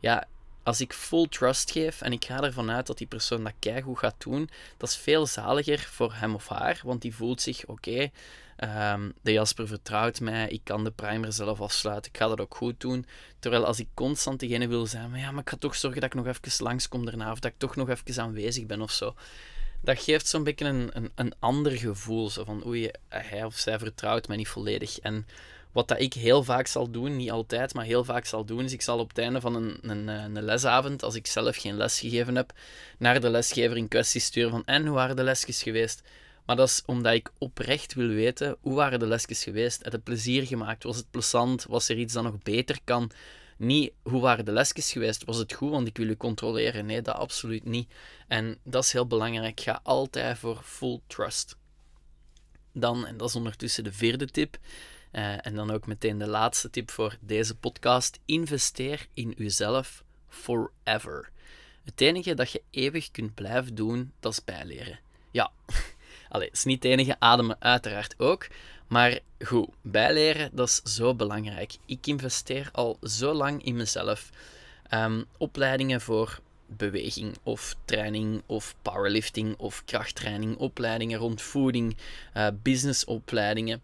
Ja, 0.00 0.26
als 0.62 0.80
ik 0.80 0.92
full 0.92 1.26
trust 1.28 1.70
geef 1.70 2.00
en 2.00 2.12
ik 2.12 2.24
ga 2.24 2.40
ervan 2.42 2.70
uit 2.70 2.86
dat 2.86 2.98
die 2.98 3.06
persoon 3.06 3.44
dat 3.44 3.52
keigoed 3.58 3.98
gaat 3.98 4.14
doen, 4.18 4.50
dat 4.76 4.88
is 4.88 4.96
veel 4.96 5.26
zaliger 5.26 5.78
voor 5.78 6.14
hem 6.14 6.34
of 6.34 6.48
haar, 6.48 6.80
want 6.84 7.02
die 7.02 7.14
voelt 7.14 7.40
zich 7.40 7.66
oké. 7.66 8.10
Ehm, 8.56 9.10
de 9.22 9.32
Jasper 9.32 9.66
vertrouwt 9.66 10.20
mij, 10.20 10.48
ik 10.48 10.60
kan 10.64 10.84
de 10.84 10.90
primer 10.90 11.32
zelf 11.32 11.60
afsluiten, 11.60 12.10
ik 12.12 12.18
ga 12.18 12.28
dat 12.28 12.40
ook 12.40 12.56
goed 12.56 12.80
doen. 12.80 13.06
Terwijl 13.38 13.64
als 13.64 13.78
ik 13.78 13.88
constant 13.94 14.40
degene 14.40 14.68
wil 14.68 14.86
zijn, 14.86 15.10
maar 15.10 15.20
ja, 15.20 15.30
maar 15.30 15.42
ik 15.42 15.50
ga 15.50 15.56
toch 15.56 15.74
zorgen 15.74 16.00
dat 16.00 16.14
ik 16.14 16.24
nog 16.24 16.26
even 16.26 16.64
langskom 16.64 17.04
daarna, 17.04 17.32
of 17.32 17.38
dat 17.38 17.50
ik 17.50 17.58
toch 17.58 17.76
nog 17.76 17.88
even 17.88 18.22
aanwezig 18.22 18.66
ben 18.66 18.80
of 18.80 18.90
zo. 18.90 19.14
Dat 19.82 20.02
geeft 20.02 20.26
zo'n 20.26 20.44
beetje 20.44 20.64
een, 20.64 20.90
een, 20.92 21.10
een 21.14 21.32
ander 21.38 21.72
gevoel, 21.72 22.30
zo 22.30 22.44
van 22.44 22.66
oei, 22.66 22.90
hij 23.08 23.44
of 23.44 23.56
zij 23.56 23.78
vertrouwt 23.78 24.28
mij 24.28 24.36
niet 24.36 24.48
volledig. 24.48 24.98
En 24.98 25.26
wat 25.72 25.88
dat 25.88 26.00
ik 26.00 26.12
heel 26.12 26.42
vaak 26.42 26.66
zal 26.66 26.90
doen, 26.90 27.16
niet 27.16 27.30
altijd, 27.30 27.74
maar 27.74 27.84
heel 27.84 28.04
vaak 28.04 28.24
zal 28.24 28.44
doen, 28.44 28.64
is 28.64 28.72
ik 28.72 28.82
zal 28.82 28.98
op 28.98 29.08
het 29.08 29.18
einde 29.18 29.40
van 29.40 29.54
een, 29.54 29.78
een, 29.82 30.08
een 30.08 30.42
lesavond, 30.42 31.02
als 31.02 31.14
ik 31.14 31.26
zelf 31.26 31.56
geen 31.56 31.76
les 31.76 32.00
gegeven 32.00 32.36
heb, 32.36 32.52
naar 32.98 33.20
de 33.20 33.30
lesgever 33.30 33.76
in 33.76 33.88
kwestie 33.88 34.20
sturen 34.20 34.50
van 34.50 34.64
en 34.64 34.86
hoe 34.86 34.94
waren 34.94 35.16
de 35.16 35.22
lesjes 35.22 35.62
geweest? 35.62 36.02
Maar 36.46 36.56
dat 36.56 36.68
is 36.68 36.82
omdat 36.86 37.14
ik 37.14 37.30
oprecht 37.38 37.94
wil 37.94 38.08
weten, 38.08 38.56
hoe 38.60 38.74
waren 38.74 38.98
de 38.98 39.06
lesjes 39.06 39.42
geweest? 39.42 39.82
Heb 39.82 39.92
het 39.92 40.04
plezier 40.04 40.46
gemaakt? 40.46 40.82
Was 40.82 40.96
het 40.96 41.10
plezant? 41.10 41.64
Was 41.64 41.88
er 41.88 41.98
iets 41.98 42.14
dat 42.14 42.22
nog 42.22 42.42
beter 42.42 42.78
kan? 42.84 43.10
Niet, 43.56 43.92
hoe 44.02 44.20
waren 44.20 44.44
de 44.44 44.52
lesjes 44.52 44.92
geweest? 44.92 45.24
Was 45.24 45.36
het 45.36 45.52
goed? 45.52 45.70
Want 45.70 45.86
ik 45.86 45.96
wil 45.96 46.08
u 46.08 46.16
controleren. 46.16 46.86
Nee, 46.86 47.02
dat 47.02 47.14
absoluut 47.14 47.64
niet. 47.64 47.92
En 48.28 48.58
dat 48.62 48.84
is 48.84 48.92
heel 48.92 49.06
belangrijk. 49.06 49.60
Ga 49.60 49.80
altijd 49.82 50.38
voor 50.38 50.60
full 50.64 51.00
trust. 51.06 51.56
Dan, 52.72 53.06
en 53.06 53.16
dat 53.16 53.28
is 53.28 53.36
ondertussen 53.36 53.84
de 53.84 53.92
vierde 53.92 54.26
tip, 54.26 54.58
uh, 55.12 55.46
en 55.46 55.54
dan 55.54 55.70
ook 55.70 55.86
meteen 55.86 56.18
de 56.18 56.26
laatste 56.26 56.70
tip 56.70 56.90
voor 56.90 57.16
deze 57.20 57.56
podcast. 57.56 58.18
Investeer 58.24 59.06
in 59.14 59.34
uzelf 59.36 60.04
forever. 60.28 61.30
Het 61.84 62.00
enige 62.00 62.34
dat 62.34 62.52
je 62.52 62.62
eeuwig 62.70 63.10
kunt 63.10 63.34
blijven 63.34 63.74
doen, 63.74 64.12
dat 64.20 64.32
is 64.32 64.44
bijleren. 64.44 64.98
Ja, 65.30 65.50
Allee, 66.30 66.46
het 66.46 66.56
is 66.56 66.64
niet 66.64 66.82
het 66.82 66.92
enige, 66.92 67.16
ademen 67.18 67.56
uiteraard 67.58 68.14
ook. 68.18 68.46
Maar 68.86 69.18
goed, 69.38 69.68
bijleren, 69.82 70.50
dat 70.52 70.68
is 70.68 70.94
zo 70.94 71.14
belangrijk. 71.14 71.76
Ik 71.86 72.06
investeer 72.06 72.68
al 72.72 72.98
zo 73.02 73.32
lang 73.32 73.64
in 73.64 73.76
mezelf. 73.76 74.30
Um, 74.94 75.24
opleidingen 75.36 76.00
voor 76.00 76.40
beweging 76.66 77.36
of 77.42 77.76
training 77.84 78.42
of 78.46 78.74
powerlifting 78.82 79.56
of 79.56 79.84
krachttraining, 79.84 80.56
opleidingen 80.56 81.18
rond 81.18 81.42
voeding, 81.42 81.96
uh, 82.36 82.46
businessopleidingen. 82.62 83.82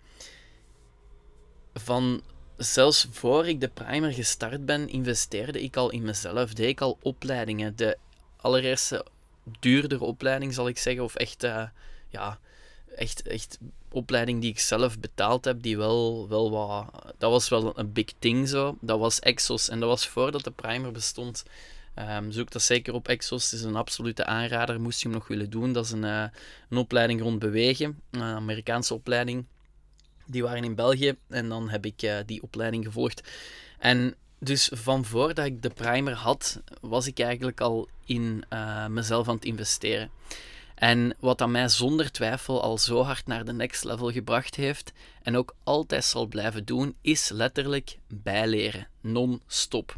Van 1.78 2.22
zelfs 2.56 3.06
voor 3.10 3.46
ik 3.46 3.60
de 3.60 3.68
primer 3.68 4.12
gestart 4.12 4.66
ben, 4.66 4.88
investeerde 4.88 5.62
ik 5.62 5.76
al 5.76 5.90
in 5.90 6.02
mezelf. 6.02 6.54
Deed 6.54 6.68
ik 6.68 6.80
al 6.80 6.98
opleidingen. 7.02 7.76
De 7.76 7.98
allereerste 8.36 9.04
duurdere 9.60 10.04
opleiding, 10.04 10.54
zal 10.54 10.68
ik 10.68 10.78
zeggen, 10.78 11.04
of 11.04 11.14
echt 11.14 11.44
uh, 11.44 11.62
ja, 12.08 12.38
echt, 12.94 13.22
echt 13.22 13.58
opleiding 13.90 14.40
die 14.40 14.50
ik 14.50 14.58
zelf 14.58 14.98
betaald 14.98 15.44
heb, 15.44 15.62
die 15.62 15.76
wel, 15.76 16.28
wel 16.28 16.50
wat... 16.50 17.14
Dat 17.18 17.30
was 17.30 17.48
wel 17.48 17.78
een 17.78 17.92
big 17.92 18.12
thing 18.18 18.48
zo. 18.48 18.78
Dat 18.80 18.98
was 18.98 19.18
Exos. 19.20 19.68
En 19.68 19.80
dat 19.80 19.88
was 19.88 20.08
voordat 20.08 20.44
de 20.44 20.50
primer 20.50 20.92
bestond. 20.92 21.44
Um, 21.98 22.32
zoek 22.32 22.50
dat 22.50 22.62
zeker 22.62 22.94
op 22.94 23.08
Exos. 23.08 23.50
Het 23.50 23.60
is 23.60 23.66
een 23.66 23.76
absolute 23.76 24.24
aanrader, 24.24 24.80
moest 24.80 25.00
je 25.00 25.08
hem 25.08 25.16
nog 25.16 25.28
willen 25.28 25.50
doen. 25.50 25.72
Dat 25.72 25.84
is 25.84 25.90
een, 25.90 26.04
uh, 26.04 26.24
een 26.68 26.78
opleiding 26.78 27.20
rond 27.20 27.38
bewegen. 27.38 28.00
Een 28.10 28.22
Amerikaanse 28.22 28.94
opleiding. 28.94 29.44
Die 30.26 30.42
waren 30.42 30.64
in 30.64 30.74
België. 30.74 31.16
En 31.28 31.48
dan 31.48 31.68
heb 31.68 31.86
ik 31.86 32.02
uh, 32.02 32.16
die 32.26 32.42
opleiding 32.42 32.84
gevolgd. 32.84 33.28
En 33.78 34.14
dus 34.38 34.70
van 34.74 35.04
voordat 35.04 35.46
ik 35.46 35.62
de 35.62 35.70
primer 35.70 36.12
had, 36.12 36.60
was 36.80 37.06
ik 37.06 37.18
eigenlijk 37.18 37.60
al 37.60 37.88
in 38.04 38.44
uh, 38.52 38.86
mezelf 38.86 39.28
aan 39.28 39.34
het 39.34 39.44
investeren. 39.44 40.10
En 40.74 41.16
wat 41.20 41.38
dat 41.38 41.48
mij 41.48 41.68
zonder 41.68 42.12
twijfel 42.12 42.62
al 42.62 42.78
zo 42.78 43.02
hard 43.02 43.26
naar 43.26 43.44
de 43.44 43.52
next 43.52 43.84
level 43.84 44.12
gebracht 44.12 44.54
heeft 44.54 44.92
en 45.22 45.36
ook 45.36 45.54
altijd 45.64 46.04
zal 46.04 46.26
blijven 46.26 46.64
doen, 46.64 46.96
is 47.00 47.28
letterlijk 47.28 47.98
bijleren, 48.08 48.88
non-stop. 49.00 49.96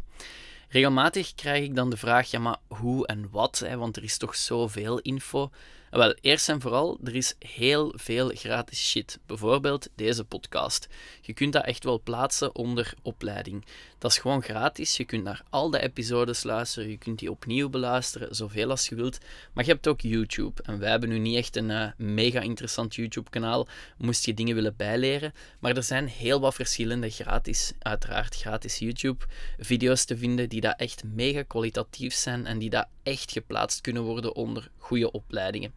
Regelmatig 0.69 1.35
krijg 1.35 1.63
ik 1.63 1.75
dan 1.75 1.89
de 1.89 1.97
vraag, 1.97 2.31
ja 2.31 2.39
maar 2.39 2.57
hoe 2.67 3.07
en 3.07 3.29
wat, 3.31 3.59
hè, 3.59 3.77
want 3.77 3.97
er 3.97 4.03
is 4.03 4.17
toch 4.17 4.35
zoveel 4.35 4.99
info. 4.99 5.49
Wel, 5.89 6.15
eerst 6.21 6.49
en 6.49 6.61
vooral, 6.61 6.99
er 7.03 7.15
is 7.15 7.35
heel 7.39 7.93
veel 7.95 8.31
gratis 8.33 8.89
shit. 8.89 9.19
Bijvoorbeeld 9.25 9.89
deze 9.95 10.23
podcast. 10.23 10.87
Je 11.21 11.33
kunt 11.33 11.53
dat 11.53 11.65
echt 11.65 11.83
wel 11.83 12.01
plaatsen 12.01 12.55
onder 12.55 12.93
opleiding. 13.01 13.65
Dat 13.97 14.11
is 14.11 14.17
gewoon 14.17 14.41
gratis. 14.41 14.97
Je 14.97 15.05
kunt 15.05 15.23
naar 15.23 15.43
al 15.49 15.69
de 15.69 15.81
episodes 15.81 16.43
luisteren. 16.43 16.89
Je 16.89 16.97
kunt 16.97 17.19
die 17.19 17.31
opnieuw 17.31 17.69
beluisteren, 17.69 18.35
zoveel 18.35 18.69
als 18.69 18.89
je 18.89 18.95
wilt. 18.95 19.17
Maar 19.53 19.65
je 19.65 19.71
hebt 19.71 19.87
ook 19.87 20.01
YouTube. 20.01 20.61
En 20.63 20.79
wij 20.79 20.89
hebben 20.89 21.09
nu 21.09 21.19
niet 21.19 21.37
echt 21.37 21.55
een 21.55 21.69
uh, 21.69 21.87
mega 21.97 22.39
interessant 22.39 22.95
YouTube-kanaal. 22.95 23.67
Moest 23.97 24.25
je 24.25 24.33
dingen 24.33 24.55
willen 24.55 24.75
bijleren. 24.75 25.33
Maar 25.59 25.75
er 25.75 25.83
zijn 25.83 26.07
heel 26.07 26.39
wat 26.39 26.55
verschillende 26.55 27.09
gratis, 27.09 27.73
uiteraard 27.79 28.35
gratis 28.35 28.79
YouTube-video's 28.79 30.05
te 30.05 30.17
vinden 30.17 30.49
die 30.49 30.61
dat 30.61 30.79
echt 30.79 31.03
mega 31.03 31.43
kwalitatief 31.43 32.13
zijn 32.13 32.45
en 32.45 32.59
die 32.59 32.69
dat 32.69 32.87
echt 33.03 33.31
geplaatst 33.31 33.81
kunnen 33.81 34.03
worden 34.03 34.35
onder 34.35 34.69
goede 34.77 35.11
opleidingen. 35.11 35.73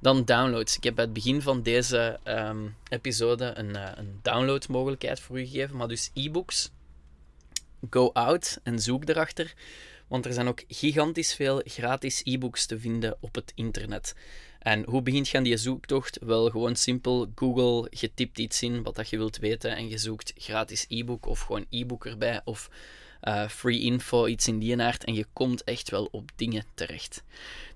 Dan 0.00 0.24
downloads. 0.24 0.76
Ik 0.76 0.84
heb 0.84 0.94
bij 0.94 1.04
het 1.04 1.12
begin 1.12 1.42
van 1.42 1.62
deze 1.62 2.18
ehm, 2.22 2.68
episode 2.88 3.52
een, 3.54 3.68
uh, 3.68 3.90
een 3.94 4.18
downloadmogelijkheid 4.22 5.20
voor 5.20 5.40
u 5.40 5.46
gegeven, 5.46 5.76
maar 5.76 5.88
dus 5.88 6.10
e-books. 6.14 6.70
Go 7.90 8.10
out 8.12 8.60
en 8.62 8.78
zoek 8.78 9.08
erachter, 9.08 9.54
want 10.06 10.26
er 10.26 10.32
zijn 10.32 10.48
ook 10.48 10.64
gigantisch 10.68 11.34
veel 11.34 11.62
gratis 11.64 12.20
e-books 12.24 12.66
te 12.66 12.78
vinden 12.78 13.16
op 13.20 13.34
het 13.34 13.52
internet. 13.54 14.14
En 14.58 14.84
hoe 14.84 15.02
begint 15.02 15.28
je 15.28 15.36
aan 15.36 15.42
die 15.42 15.56
zoektocht? 15.56 16.18
Wel 16.20 16.50
gewoon 16.50 16.76
simpel 16.76 17.32
Google, 17.34 17.86
je 17.90 18.14
typt 18.14 18.38
iets 18.38 18.62
in 18.62 18.82
wat 18.82 18.94
dat 18.96 19.08
je 19.08 19.16
wilt 19.16 19.38
weten 19.38 19.76
en 19.76 19.88
je 19.88 19.98
zoekt 19.98 20.32
gratis 20.36 20.84
e-book 20.88 21.26
of 21.26 21.40
gewoon 21.40 21.66
e-book 21.70 22.06
erbij 22.06 22.40
of 22.44 22.70
uh, 23.22 23.48
free 23.48 23.80
info, 23.80 24.26
iets 24.26 24.48
in 24.48 24.58
die 24.58 24.82
aard 24.82 25.04
en 25.04 25.14
je 25.14 25.26
komt 25.32 25.64
echt 25.64 25.90
wel 25.90 26.08
op 26.10 26.30
dingen 26.36 26.64
terecht. 26.74 27.22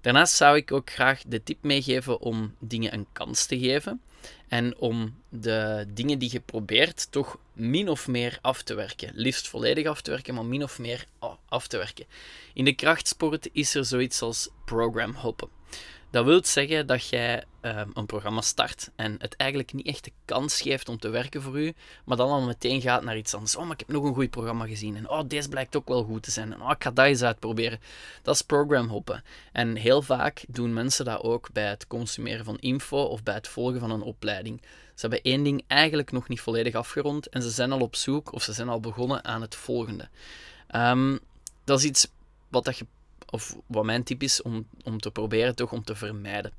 Daarnaast 0.00 0.34
zou 0.34 0.56
ik 0.56 0.72
ook 0.72 0.90
graag 0.90 1.22
de 1.26 1.42
tip 1.42 1.62
meegeven 1.62 2.20
om 2.20 2.54
dingen 2.58 2.94
een 2.94 3.06
kans 3.12 3.46
te 3.46 3.58
geven 3.58 4.00
en 4.48 4.78
om 4.78 5.14
de 5.28 5.86
dingen 5.88 6.18
die 6.18 6.32
je 6.32 6.40
probeert 6.40 7.06
toch 7.10 7.38
min 7.52 7.88
of 7.88 8.08
meer 8.08 8.38
af 8.40 8.62
te 8.62 8.74
werken. 8.74 9.10
Liefst 9.14 9.48
volledig 9.48 9.86
af 9.86 10.00
te 10.00 10.10
werken, 10.10 10.34
maar 10.34 10.44
min 10.44 10.62
of 10.62 10.78
meer 10.78 11.06
af 11.48 11.66
te 11.66 11.76
werken. 11.76 12.04
In 12.54 12.64
de 12.64 12.72
krachtsport 12.72 13.48
is 13.52 13.74
er 13.74 13.84
zoiets 13.84 14.22
als 14.22 14.48
program 14.64 15.14
hoppen. 15.14 15.48
Dat 16.12 16.24
wil 16.24 16.44
zeggen 16.44 16.86
dat 16.86 17.08
jij 17.08 17.44
ehm, 17.60 17.88
een 17.94 18.06
programma 18.06 18.40
start 18.40 18.90
en 18.96 19.14
het 19.18 19.36
eigenlijk 19.36 19.72
niet 19.72 19.86
echt 19.86 20.04
de 20.04 20.12
kans 20.24 20.60
geeft 20.60 20.88
om 20.88 20.98
te 20.98 21.08
werken 21.08 21.42
voor 21.42 21.60
u, 21.60 21.74
maar 22.04 22.16
dan 22.16 22.30
al 22.30 22.42
meteen 22.42 22.80
gaat 22.80 23.02
naar 23.02 23.16
iets 23.16 23.34
anders. 23.34 23.56
Oh, 23.56 23.62
maar 23.62 23.72
ik 23.72 23.78
heb 23.78 23.88
nog 23.88 24.04
een 24.04 24.14
goed 24.14 24.30
programma 24.30 24.66
gezien 24.66 24.96
en 24.96 25.08
oh, 25.08 25.20
deze 25.26 25.48
blijkt 25.48 25.76
ook 25.76 25.88
wel 25.88 26.04
goed 26.04 26.22
te 26.22 26.30
zijn 26.30 26.52
en 26.52 26.62
oh, 26.62 26.70
ik 26.70 26.82
ga 26.82 26.90
dat 26.90 27.06
eens 27.06 27.22
uitproberen. 27.22 27.80
Dat 28.22 28.34
is 28.34 28.42
program 28.42 28.88
hoppen. 28.88 29.24
En 29.52 29.76
heel 29.76 30.02
vaak 30.02 30.44
doen 30.48 30.72
mensen 30.72 31.04
dat 31.04 31.22
ook 31.22 31.52
bij 31.52 31.68
het 31.68 31.86
consumeren 31.86 32.44
van 32.44 32.58
info 32.58 33.02
of 33.02 33.22
bij 33.22 33.34
het 33.34 33.48
volgen 33.48 33.80
van 33.80 33.90
een 33.90 34.02
opleiding. 34.02 34.60
Ze 34.94 35.00
hebben 35.00 35.22
één 35.22 35.42
ding 35.42 35.64
eigenlijk 35.66 36.12
nog 36.12 36.28
niet 36.28 36.40
volledig 36.40 36.74
afgerond 36.74 37.28
en 37.28 37.42
ze 37.42 37.50
zijn 37.50 37.72
al 37.72 37.80
op 37.80 37.96
zoek 37.96 38.32
of 38.32 38.42
ze 38.42 38.52
zijn 38.52 38.68
al 38.68 38.80
begonnen 38.80 39.24
aan 39.24 39.40
het 39.40 39.54
volgende. 39.54 40.08
Um, 40.74 41.18
dat 41.64 41.78
is 41.78 41.84
iets 41.84 42.08
wat 42.48 42.64
dat 42.64 42.78
je 42.78 42.86
of 43.32 43.56
wat 43.66 43.84
mijn 43.84 44.02
tip 44.02 44.22
is, 44.22 44.42
om, 44.42 44.66
om 44.84 44.98
te 44.98 45.10
proberen 45.10 45.54
toch 45.54 45.72
om 45.72 45.84
te 45.84 45.94
vermijden. 45.94 46.52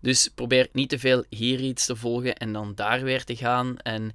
Dus 0.00 0.28
probeer 0.28 0.68
niet 0.72 0.88
te 0.88 0.98
veel 0.98 1.24
hier 1.28 1.60
iets 1.60 1.86
te 1.86 1.96
volgen 1.96 2.36
en 2.36 2.52
dan 2.52 2.74
daar 2.74 3.02
weer 3.02 3.24
te 3.24 3.36
gaan. 3.36 3.78
En 3.78 4.12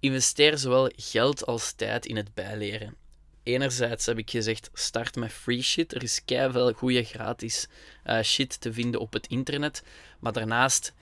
investeer 0.00 0.58
zowel 0.58 0.90
geld 0.96 1.46
als 1.46 1.72
tijd 1.72 2.06
in 2.06 2.16
het 2.16 2.34
bijleren. 2.34 2.94
Enerzijds 3.42 4.06
heb 4.06 4.18
ik 4.18 4.30
gezegd, 4.30 4.70
start 4.72 5.16
met 5.16 5.32
free 5.32 5.62
shit. 5.62 5.94
Er 5.94 6.02
is 6.02 6.22
veel 6.26 6.72
goede 6.72 7.04
gratis 7.04 7.68
uh, 8.06 8.22
shit 8.22 8.60
te 8.60 8.72
vinden 8.72 9.00
op 9.00 9.12
het 9.12 9.26
internet. 9.26 9.82
Maar 10.18 10.32
daarnaast 10.32 10.92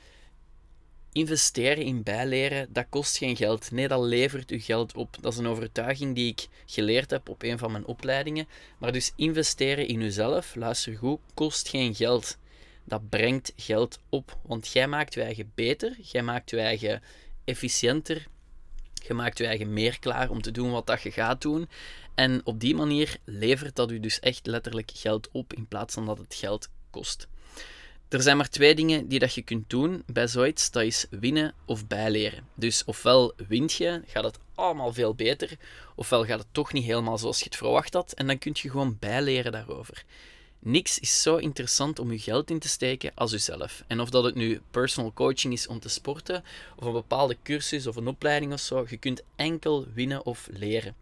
investeren 1.19 1.85
in 1.85 2.03
bijleren, 2.03 2.73
dat 2.73 2.87
kost 2.89 3.17
geen 3.17 3.37
geld. 3.37 3.71
Nee, 3.71 3.89
dat 3.89 4.03
levert 4.03 4.51
u 4.51 4.61
geld 4.61 4.95
op. 4.95 5.17
Dat 5.21 5.33
is 5.33 5.39
een 5.39 5.47
overtuiging 5.47 6.15
die 6.15 6.31
ik 6.31 6.49
geleerd 6.67 7.11
heb 7.11 7.29
op 7.29 7.43
een 7.43 7.59
van 7.59 7.73
mijn 7.73 7.87
opleidingen. 7.87 8.49
Maar 8.79 8.93
dus 8.93 9.13
investeren 9.17 9.89
in 9.89 10.01
uzelf, 10.01 10.55
luister 10.55 10.97
goed, 10.97 11.21
kost 11.35 11.69
geen 11.69 11.95
geld. 11.95 12.39
Dat 12.85 13.09
brengt 13.09 13.53
geld 13.57 13.99
op. 14.09 14.39
Want 14.43 14.69
jij 14.69 14.89
maakt 14.89 15.15
je 15.15 15.23
eigen 15.23 15.53
beter, 15.55 15.97
jij 16.03 16.23
maakt 16.23 16.51
je 16.51 16.61
eigen 16.61 17.03
efficiënter, 17.45 18.27
je 19.07 19.15
maakt 19.15 19.39
je 19.39 19.47
eigen 19.47 19.73
meer 19.73 19.99
klaar 19.99 20.31
om 20.31 20.43
te 20.43 20.51
doen 20.51 20.71
wat 20.71 20.87
dat 20.87 21.03
je 21.03 21.11
gaat 21.11 21.43
doen. 21.43 21.69
En 22.15 22.41
op 22.45 22.61
die 22.61 22.75
manier 22.75 23.17
levert 23.25 23.77
dat 23.77 23.91
u 23.91 24.01
dus 24.01 24.21
echt 24.21 24.47
letterlijk 24.47 24.91
geld 24.95 25.29
op 25.33 25.53
in 25.53 25.67
plaats 25.67 25.95
van 25.95 26.07
dat 26.07 26.19
het 26.19 26.35
geld 26.35 26.69
kost. 26.91 27.29
Er 28.09 28.23
zijn 28.23 28.37
maar 28.37 28.49
twee 28.49 28.75
dingen 28.75 29.09
die 29.09 29.19
dat 29.19 29.35
je 29.35 29.43
kunt 29.43 29.71
doen 29.71 30.03
bij 30.07 30.27
zoiets. 30.27 30.71
Dat 30.71 30.83
is 30.83 31.07
winnen 31.11 31.55
of 31.65 31.87
bijleren. 31.87 32.45
Dus 32.55 32.85
ofwel 32.85 33.33
wint 33.49 33.73
je, 33.73 34.03
gaat 34.07 34.25
het 34.25 34.39
allemaal 34.55 34.93
veel 34.93 35.15
beter. 35.15 35.57
Ofwel 35.95 36.25
gaat 36.25 36.39
het 36.39 36.49
toch 36.53 36.73
niet 36.73 36.85
helemaal 36.85 37.19
zoals 37.19 37.39
je 37.39 37.45
het 37.45 37.57
verwacht 37.57 37.95
had. 37.95 38.13
En 38.13 38.27
dan 38.27 38.39
kun 38.39 38.53
je 38.55 38.71
gewoon 38.71 38.97
bijleren 38.99 39.53
daarover. 39.53 40.05
Niks 40.59 40.99
is 40.99 41.23
zo 41.23 41.37
interessant 41.37 41.99
om 41.99 42.13
je 42.13 42.19
geld 42.19 42.51
in 42.51 42.59
te 42.59 42.69
steken 42.69 43.13
als 43.15 43.31
jezelf. 43.31 43.85
En 43.87 44.01
of 44.01 44.11
dat 44.11 44.25
het 44.25 44.35
nu 44.35 44.61
personal 44.71 45.13
coaching 45.13 45.53
is 45.53 45.67
om 45.67 45.81
te 45.81 45.89
sporten, 45.89 46.45
of 46.77 46.87
een 46.87 46.93
bepaalde 46.93 47.37
cursus 47.43 47.87
of 47.87 47.97
een 47.97 48.07
opleiding 48.07 48.53
of 48.53 48.61
zo, 48.61 48.87
je 48.89 48.97
kunt 48.97 49.23
enkel 49.37 49.87
winnen 49.95 50.27
of 50.27 50.49
leren. 50.51 50.95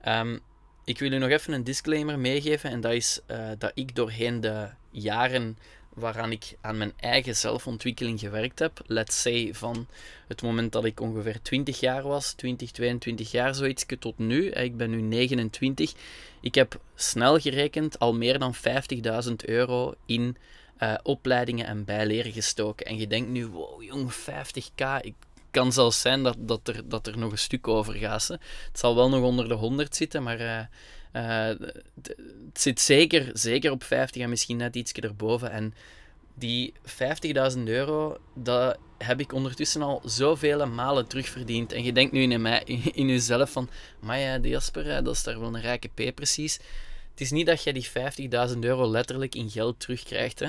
Ehm, 0.00 0.38
ik 0.84 0.98
wil 0.98 1.12
u 1.12 1.18
nog 1.18 1.30
even 1.30 1.52
een 1.52 1.64
disclaimer 1.64 2.18
meegeven, 2.18 2.70
en 2.70 2.80
dat 2.80 2.92
is 2.92 3.20
uh, 3.30 3.48
dat 3.58 3.72
ik 3.74 3.94
doorheen 3.94 4.40
de 4.40 4.68
jaren 4.90 5.58
waaraan 5.94 6.32
ik 6.32 6.56
aan 6.60 6.78
mijn 6.78 6.92
eigen 6.96 7.36
zelfontwikkeling 7.36 8.20
gewerkt 8.20 8.58
heb. 8.58 8.80
Let's 8.86 9.20
say 9.20 9.54
van 9.54 9.86
het 10.28 10.42
moment 10.42 10.72
dat 10.72 10.84
ik 10.84 11.00
ongeveer 11.00 11.42
20 11.42 11.80
jaar 11.80 12.02
was, 12.02 12.32
20, 12.32 12.70
22 12.70 13.30
jaar 13.30 13.54
zoiets, 13.54 13.84
tot 13.98 14.18
nu. 14.18 14.50
Ik 14.50 14.76
ben 14.76 14.90
nu 14.90 15.00
29. 15.00 15.92
Ik 16.40 16.54
heb 16.54 16.80
snel 16.94 17.38
gerekend 17.38 17.98
al 17.98 18.14
meer 18.14 18.38
dan 18.38 18.54
50.000 18.54 19.32
euro 19.36 19.94
in 20.06 20.36
uh, 20.82 20.94
opleidingen 21.02 21.66
en 21.66 21.84
bijleren 21.84 22.32
gestoken. 22.32 22.86
En 22.86 22.98
je 22.98 23.06
denkt 23.06 23.30
nu, 23.30 23.46
wow 23.46 23.82
jong, 23.82 24.12
50k. 24.12 25.00
Ik 25.00 25.14
kan 25.50 25.72
zelfs 25.72 26.00
zijn 26.00 26.22
dat, 26.22 26.36
dat, 26.38 26.68
er, 26.68 26.88
dat 26.88 27.06
er 27.06 27.18
nog 27.18 27.32
een 27.32 27.38
stuk 27.38 27.68
over 27.68 27.94
gaat. 27.94 28.28
Het 28.28 28.40
zal 28.72 28.94
wel 28.94 29.08
nog 29.08 29.22
onder 29.22 29.48
de 29.48 29.54
100 29.54 29.96
zitten, 29.96 30.22
maar... 30.22 30.40
Uh, 30.40 30.60
uh, 31.12 31.68
het 32.46 32.60
zit 32.60 32.80
zeker, 32.80 33.30
zeker 33.32 33.70
op 33.70 33.84
50 33.84 34.22
en 34.22 34.28
misschien 34.28 34.56
net 34.56 34.76
iets 34.76 34.92
erboven. 34.92 35.50
En 35.50 35.74
die 36.34 36.72
50.000 37.56 37.62
euro, 37.64 38.16
dat 38.34 38.78
heb 38.98 39.20
ik 39.20 39.32
ondertussen 39.32 39.82
al 39.82 40.02
zoveel 40.04 40.66
malen 40.66 41.06
terugverdiend. 41.06 41.72
En 41.72 41.84
je 41.84 41.92
denkt 41.92 42.12
nu 42.12 42.22
in, 42.22 42.42
mij, 42.42 42.62
in 42.92 43.08
jezelf 43.08 43.50
van, 43.50 43.70
maar 44.00 44.18
ja, 44.18 44.38
Jasper, 44.38 45.04
dat 45.04 45.14
is 45.14 45.22
daar 45.22 45.40
wel 45.40 45.54
een 45.54 45.60
rijke 45.60 45.88
P 45.88 46.14
precies. 46.14 46.54
Het 47.10 47.20
is 47.20 47.30
niet 47.30 47.46
dat 47.46 47.62
je 47.62 47.72
die 47.72 47.88
50.000 48.52 48.58
euro 48.58 48.90
letterlijk 48.90 49.34
in 49.34 49.50
geld 49.50 49.80
terugkrijgt, 49.80 50.38
hè. 50.38 50.48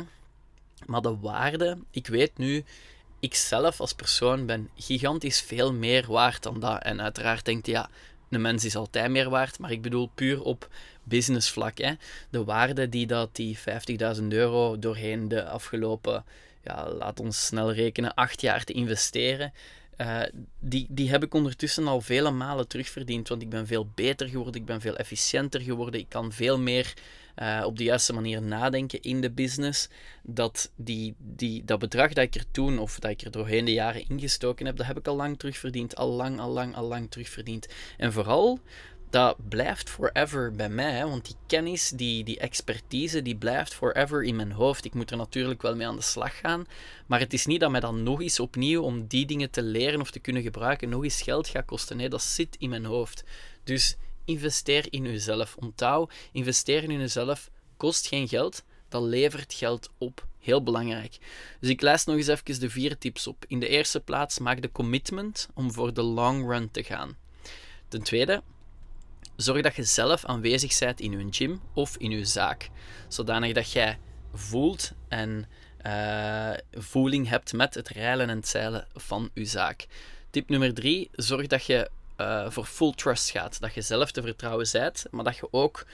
Maar 0.85 1.01
de 1.01 1.17
waarde, 1.17 1.77
ik 1.91 2.07
weet 2.07 2.37
nu, 2.37 2.63
ik 3.21 3.35
zelf 3.35 3.79
als 3.79 3.93
persoon 3.93 4.45
ben 4.45 4.69
gigantisch 4.75 5.41
veel 5.41 5.73
meer 5.73 6.05
waard 6.07 6.43
dan 6.43 6.59
dat. 6.59 6.83
En 6.83 7.01
uiteraard 7.01 7.45
denkt 7.45 7.65
je, 7.65 7.71
ja, 7.71 7.89
een 8.29 8.41
mens 8.41 8.65
is 8.65 8.75
altijd 8.75 9.09
meer 9.09 9.29
waard, 9.29 9.59
maar 9.59 9.71
ik 9.71 9.81
bedoel 9.81 10.09
puur 10.15 10.41
op 10.41 10.69
businessvlak. 11.03 11.77
Hè. 11.77 11.93
De 12.29 12.43
waarde 12.43 12.89
die 12.89 13.07
dat 13.07 13.35
die 13.35 13.57
50.000 14.17 14.23
euro 14.27 14.79
doorheen 14.79 15.27
de 15.27 15.45
afgelopen, 15.45 16.25
ja, 16.63 16.89
laat 16.89 17.19
ons 17.19 17.45
snel 17.45 17.73
rekenen, 17.73 18.13
acht 18.13 18.41
jaar 18.41 18.63
te 18.63 18.73
investeren, 18.73 19.53
uh, 19.97 20.21
die, 20.59 20.85
die 20.89 21.09
heb 21.09 21.23
ik 21.23 21.33
ondertussen 21.33 21.87
al 21.87 22.01
vele 22.01 22.31
malen 22.31 22.67
terugverdiend. 22.67 23.27
Want 23.27 23.41
ik 23.41 23.49
ben 23.49 23.67
veel 23.67 23.87
beter 23.95 24.27
geworden, 24.27 24.61
ik 24.61 24.65
ben 24.67 24.81
veel 24.81 24.95
efficiënter 24.95 25.61
geworden, 25.61 25.99
ik 25.99 26.09
kan 26.09 26.31
veel 26.31 26.59
meer 26.59 26.93
uh, 27.37 27.63
op 27.65 27.77
de 27.77 27.83
juiste 27.83 28.13
manier 28.13 28.41
nadenken 28.41 29.01
in 29.01 29.21
de 29.21 29.31
business. 29.31 29.89
Dat, 30.23 30.71
die, 30.75 31.15
die, 31.17 31.63
dat 31.65 31.79
bedrag 31.79 32.13
dat 32.13 32.23
ik 32.23 32.35
er 32.35 32.51
toen, 32.51 32.79
of 32.79 32.99
dat 32.99 33.11
ik 33.11 33.21
er 33.21 33.31
doorheen 33.31 33.65
de 33.65 33.73
jaren 33.73 34.07
ingestoken 34.07 34.65
heb, 34.65 34.77
dat 34.77 34.85
heb 34.85 34.97
ik 34.97 35.07
al 35.07 35.15
lang 35.15 35.39
terugverdiend. 35.39 35.95
Al 35.95 36.09
lang, 36.09 36.39
al 36.39 36.49
lang, 36.49 36.75
al 36.75 36.87
lang 36.87 37.11
terugverdiend. 37.11 37.67
En 37.97 38.13
vooral 38.13 38.59
dat 39.11 39.49
blijft 39.49 39.89
forever 39.89 40.51
bij 40.51 40.69
mij. 40.69 41.05
Want 41.05 41.25
die 41.25 41.35
kennis, 41.47 41.89
die, 41.89 42.23
die 42.23 42.39
expertise, 42.39 43.21
die 43.21 43.35
blijft 43.35 43.73
forever 43.73 44.23
in 44.23 44.35
mijn 44.35 44.51
hoofd. 44.51 44.85
Ik 44.85 44.93
moet 44.93 45.11
er 45.11 45.17
natuurlijk 45.17 45.61
wel 45.61 45.75
mee 45.75 45.87
aan 45.87 45.95
de 45.95 46.01
slag 46.01 46.39
gaan. 46.39 46.65
Maar 47.05 47.19
het 47.19 47.33
is 47.33 47.45
niet 47.45 47.59
dat 47.59 47.71
mij 47.71 47.79
dan 47.79 48.03
nog 48.03 48.21
eens 48.21 48.39
opnieuw 48.39 48.81
om 48.81 49.07
die 49.07 49.25
dingen 49.25 49.49
te 49.49 49.61
leren 49.61 50.01
of 50.01 50.11
te 50.11 50.19
kunnen 50.19 50.41
gebruiken, 50.41 50.89
nog 50.89 51.03
eens 51.03 51.21
geld 51.21 51.47
gaat 51.47 51.65
kosten. 51.65 51.97
Nee, 51.97 52.09
dat 52.09 52.21
zit 52.21 52.55
in 52.59 52.69
mijn 52.69 52.85
hoofd. 52.85 53.23
Dus 53.63 53.97
investeer 54.31 54.85
in 54.89 55.05
uzelf. 55.05 55.55
Onthoud, 55.59 56.13
investeren 56.31 56.91
in 56.91 56.99
uzelf 56.99 57.49
kost 57.77 58.07
geen 58.07 58.27
geld. 58.27 58.63
Dat 58.89 59.01
levert 59.01 59.53
geld 59.53 59.89
op. 59.97 60.27
Heel 60.39 60.63
belangrijk. 60.63 61.17
Dus 61.59 61.69
ik 61.69 61.81
lijst 61.81 62.07
nog 62.07 62.15
eens 62.15 62.27
even 62.27 62.59
de 62.59 62.69
vier 62.69 62.97
tips 62.97 63.27
op. 63.27 63.45
In 63.47 63.59
de 63.59 63.67
eerste 63.67 63.99
plaats, 63.99 64.39
maak 64.39 64.61
de 64.61 64.71
commitment 64.71 65.49
om 65.53 65.71
voor 65.71 65.93
de 65.93 66.01
long 66.01 66.49
run 66.49 66.71
te 66.71 66.83
gaan. 66.83 67.17
Ten 67.87 68.03
tweede, 68.03 68.43
Zorg 69.35 69.61
dat 69.61 69.75
je 69.75 69.83
zelf 69.83 70.25
aanwezig 70.25 70.79
bent 70.79 70.99
in 70.99 71.11
je 71.11 71.27
gym 71.31 71.61
of 71.73 71.97
in 71.97 72.11
je 72.11 72.25
zaak. 72.25 72.69
Zodanig 73.07 73.53
dat 73.53 73.71
jij 73.71 73.99
voelt 74.33 74.91
en 75.07 75.45
uh, 75.85 76.51
voeling 76.71 77.27
hebt 77.27 77.53
met 77.53 77.73
het 77.73 77.87
rijlen 77.87 78.29
en 78.29 78.43
zeilen 78.43 78.87
van 78.93 79.29
je 79.33 79.45
zaak. 79.45 79.85
Tip 80.29 80.49
nummer 80.49 80.73
drie, 80.73 81.09
zorg 81.11 81.47
dat 81.47 81.65
je 81.65 81.89
uh, 82.21 82.51
voor 82.51 82.65
full 82.65 82.93
trust 82.95 83.29
gaat. 83.29 83.59
Dat 83.59 83.73
je 83.73 83.81
zelf 83.81 84.11
te 84.11 84.21
vertrouwen 84.21 84.67
bent, 84.71 85.05
maar 85.11 85.23
dat 85.23 85.37
je 85.37 85.47
ook 85.51 85.85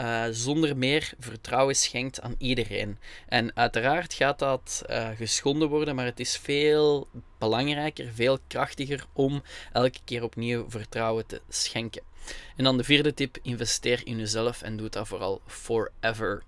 uh, 0.00 0.24
zonder 0.30 0.76
meer 0.76 1.12
vertrouwen 1.18 1.76
schenkt 1.76 2.20
aan 2.20 2.34
iedereen. 2.38 2.98
En 3.28 3.56
uiteraard 3.56 4.14
gaat 4.14 4.38
dat 4.38 4.82
uh, 4.90 5.08
geschonden 5.16 5.68
worden, 5.68 5.94
maar 5.94 6.04
het 6.04 6.20
is 6.20 6.36
veel 6.36 7.08
belangrijker, 7.38 8.12
veel 8.14 8.38
krachtiger 8.46 9.04
om 9.12 9.42
elke 9.72 9.98
keer 10.04 10.22
opnieuw 10.22 10.64
vertrouwen 10.68 11.26
te 11.26 11.40
schenken. 11.48 12.02
En 12.56 12.64
dan 12.64 12.76
de 12.76 12.84
vierde 12.84 13.14
tip: 13.14 13.38
investeer 13.42 14.00
in 14.04 14.18
jezelf 14.18 14.62
en 14.62 14.76
doe 14.76 14.88
dat 14.88 15.08
vooral 15.08 15.40
forever. 15.46 16.42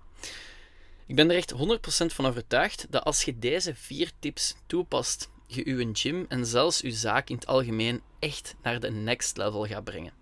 Ik 1.05 1.15
ben 1.15 1.29
er 1.29 1.35
echt 1.35 1.53
100% 1.53 1.57
van 2.05 2.25
overtuigd 2.25 2.85
dat 2.89 3.03
als 3.03 3.23
je 3.23 3.39
deze 3.39 3.75
vier 3.75 4.11
tips 4.19 4.55
toepast, 4.67 5.29
je 5.47 5.69
je 5.69 5.89
gym 5.93 6.25
en 6.29 6.45
zelfs 6.45 6.79
je 6.79 6.91
zaak 6.91 7.29
in 7.29 7.35
het 7.35 7.47
algemeen 7.47 8.01
echt 8.19 8.55
naar 8.61 8.79
de 8.79 8.91
next 8.91 9.37
level 9.37 9.65
gaat 9.65 9.83
brengen. 9.83 10.13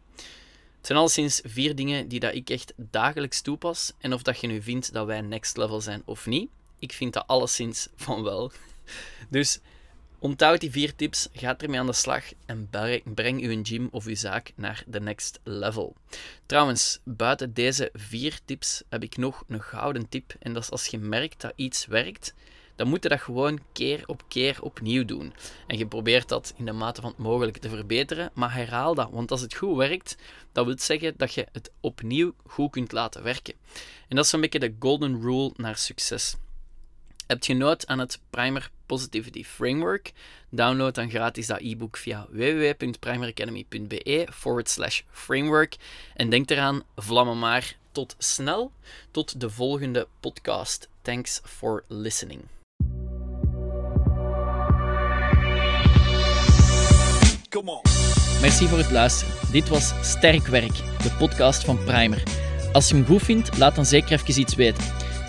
Het 0.77 0.85
zijn 0.85 0.97
alleszins 0.97 1.41
vier 1.43 1.75
dingen 1.75 2.07
die 2.07 2.19
dat 2.19 2.33
ik 2.33 2.49
echt 2.49 2.73
dagelijks 2.75 3.41
toepas 3.41 3.93
en 3.97 4.13
of 4.13 4.21
dat 4.21 4.39
je 4.39 4.47
nu 4.47 4.61
vindt 4.61 4.93
dat 4.93 5.05
wij 5.05 5.21
next 5.21 5.57
level 5.57 5.81
zijn 5.81 6.01
of 6.05 6.25
niet, 6.25 6.49
ik 6.79 6.93
vind 6.93 7.13
dat 7.13 7.27
alleszins 7.27 7.87
van 7.95 8.23
wel. 8.23 8.51
Dus 9.29 9.59
onthoud 10.19 10.59
die 10.59 10.71
vier 10.71 10.95
tips, 10.95 11.27
ga 11.33 11.57
ermee 11.57 11.79
aan 11.79 11.85
de 11.85 11.93
slag 11.93 12.23
en 12.45 12.69
breng 13.03 13.41
uw 13.41 13.59
gym 13.63 13.87
of 13.91 14.05
uw 14.05 14.15
zaak 14.15 14.51
naar 14.55 14.83
de 14.87 14.99
next 14.99 15.39
level. 15.43 15.95
Trouwens, 16.45 16.99
buiten 17.03 17.53
deze 17.53 17.89
vier 17.93 18.39
tips 18.45 18.83
heb 18.89 19.03
ik 19.03 19.17
nog 19.17 19.43
een 19.47 19.61
gouden 19.61 20.09
tip 20.09 20.35
en 20.39 20.53
dat 20.53 20.63
is 20.63 20.71
als 20.71 20.85
je 20.85 20.97
merkt 20.97 21.41
dat 21.41 21.53
iets 21.55 21.85
werkt, 21.85 22.33
dan 22.77 22.87
moet 22.87 23.03
je 23.03 23.09
dat 23.09 23.21
gewoon 23.21 23.59
keer 23.71 24.03
op 24.05 24.23
keer 24.27 24.61
opnieuw 24.61 25.05
doen. 25.05 25.33
En 25.67 25.77
je 25.77 25.87
probeert 25.87 26.29
dat 26.29 26.53
in 26.57 26.65
de 26.65 26.71
mate 26.71 27.01
van 27.01 27.09
het 27.09 27.19
mogelijke 27.19 27.59
te 27.59 27.69
verbeteren, 27.69 28.31
maar 28.33 28.53
herhaal 28.53 28.95
dat. 28.95 29.09
Want 29.11 29.31
als 29.31 29.41
het 29.41 29.55
goed 29.55 29.77
werkt, 29.77 30.17
dat 30.51 30.65
wil 30.65 30.75
zeggen 30.77 31.13
dat 31.17 31.33
je 31.33 31.47
het 31.51 31.71
opnieuw 31.81 32.33
goed 32.45 32.71
kunt 32.71 32.91
laten 32.91 33.23
werken. 33.23 33.53
En 34.07 34.15
dat 34.15 34.25
is 34.25 34.31
een 34.31 34.41
beetje 34.41 34.59
de 34.59 34.75
golden 34.79 35.21
rule 35.21 35.51
naar 35.55 35.77
succes. 35.77 36.35
Heb 37.27 37.43
je 37.43 37.53
nood 37.53 37.87
aan 37.87 37.99
het 37.99 38.19
Primer 38.29 38.71
Positivity 38.85 39.43
Framework? 39.43 40.11
Download 40.49 40.95
dan 40.95 41.09
gratis 41.09 41.47
dat 41.47 41.59
e-book 41.59 41.97
via 41.97 42.27
www.primeracademy.be 42.29 44.27
forward 44.31 44.69
slash 44.69 45.01
framework. 45.11 45.75
En 46.13 46.29
denk 46.29 46.49
eraan, 46.49 46.83
vlammen 46.95 47.39
maar. 47.39 47.75
Tot 47.91 48.15
snel, 48.17 48.71
tot 49.11 49.39
de 49.39 49.49
volgende 49.49 50.07
podcast. 50.19 50.89
Thanks 51.01 51.41
for 51.43 51.83
listening. 51.87 52.56
Merci 58.41 58.67
voor 58.67 58.77
het 58.77 58.91
luisteren. 58.91 59.33
Dit 59.51 59.69
was 59.69 59.93
Sterk 60.01 60.47
Werk, 60.47 60.75
de 61.03 61.11
podcast 61.17 61.65
van 61.65 61.83
Primer. 61.83 62.23
Als 62.71 62.89
je 62.89 62.95
hem 62.95 63.05
goed 63.05 63.21
vindt, 63.21 63.57
laat 63.57 63.75
dan 63.75 63.85
zeker 63.85 64.11
even 64.11 64.39
iets 64.39 64.55
weten. 64.55 64.83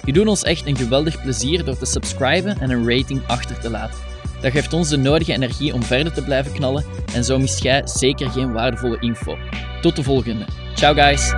Je 0.05 0.13
doet 0.13 0.27
ons 0.27 0.43
echt 0.43 0.67
een 0.67 0.77
geweldig 0.77 1.23
plezier 1.23 1.65
door 1.65 1.79
te 1.79 1.87
subscriben 1.87 2.61
en 2.61 2.71
een 2.71 2.89
rating 2.89 3.27
achter 3.27 3.61
te 3.61 3.71
laten. 3.71 3.99
Dat 4.41 4.53
geeft 4.53 4.73
ons 4.73 4.89
de 4.89 4.97
nodige 4.97 5.33
energie 5.33 5.75
om 5.75 5.83
verder 5.83 6.13
te 6.13 6.23
blijven 6.23 6.53
knallen 6.53 6.85
en 7.15 7.25
zo 7.25 7.39
mist 7.39 7.63
jij 7.63 7.87
zeker 7.87 8.31
geen 8.31 8.53
waardevolle 8.53 9.01
info. 9.01 9.37
Tot 9.81 9.97
de 9.97 10.03
volgende. 10.03 10.45
Ciao 10.75 10.95
guys! 10.95 11.33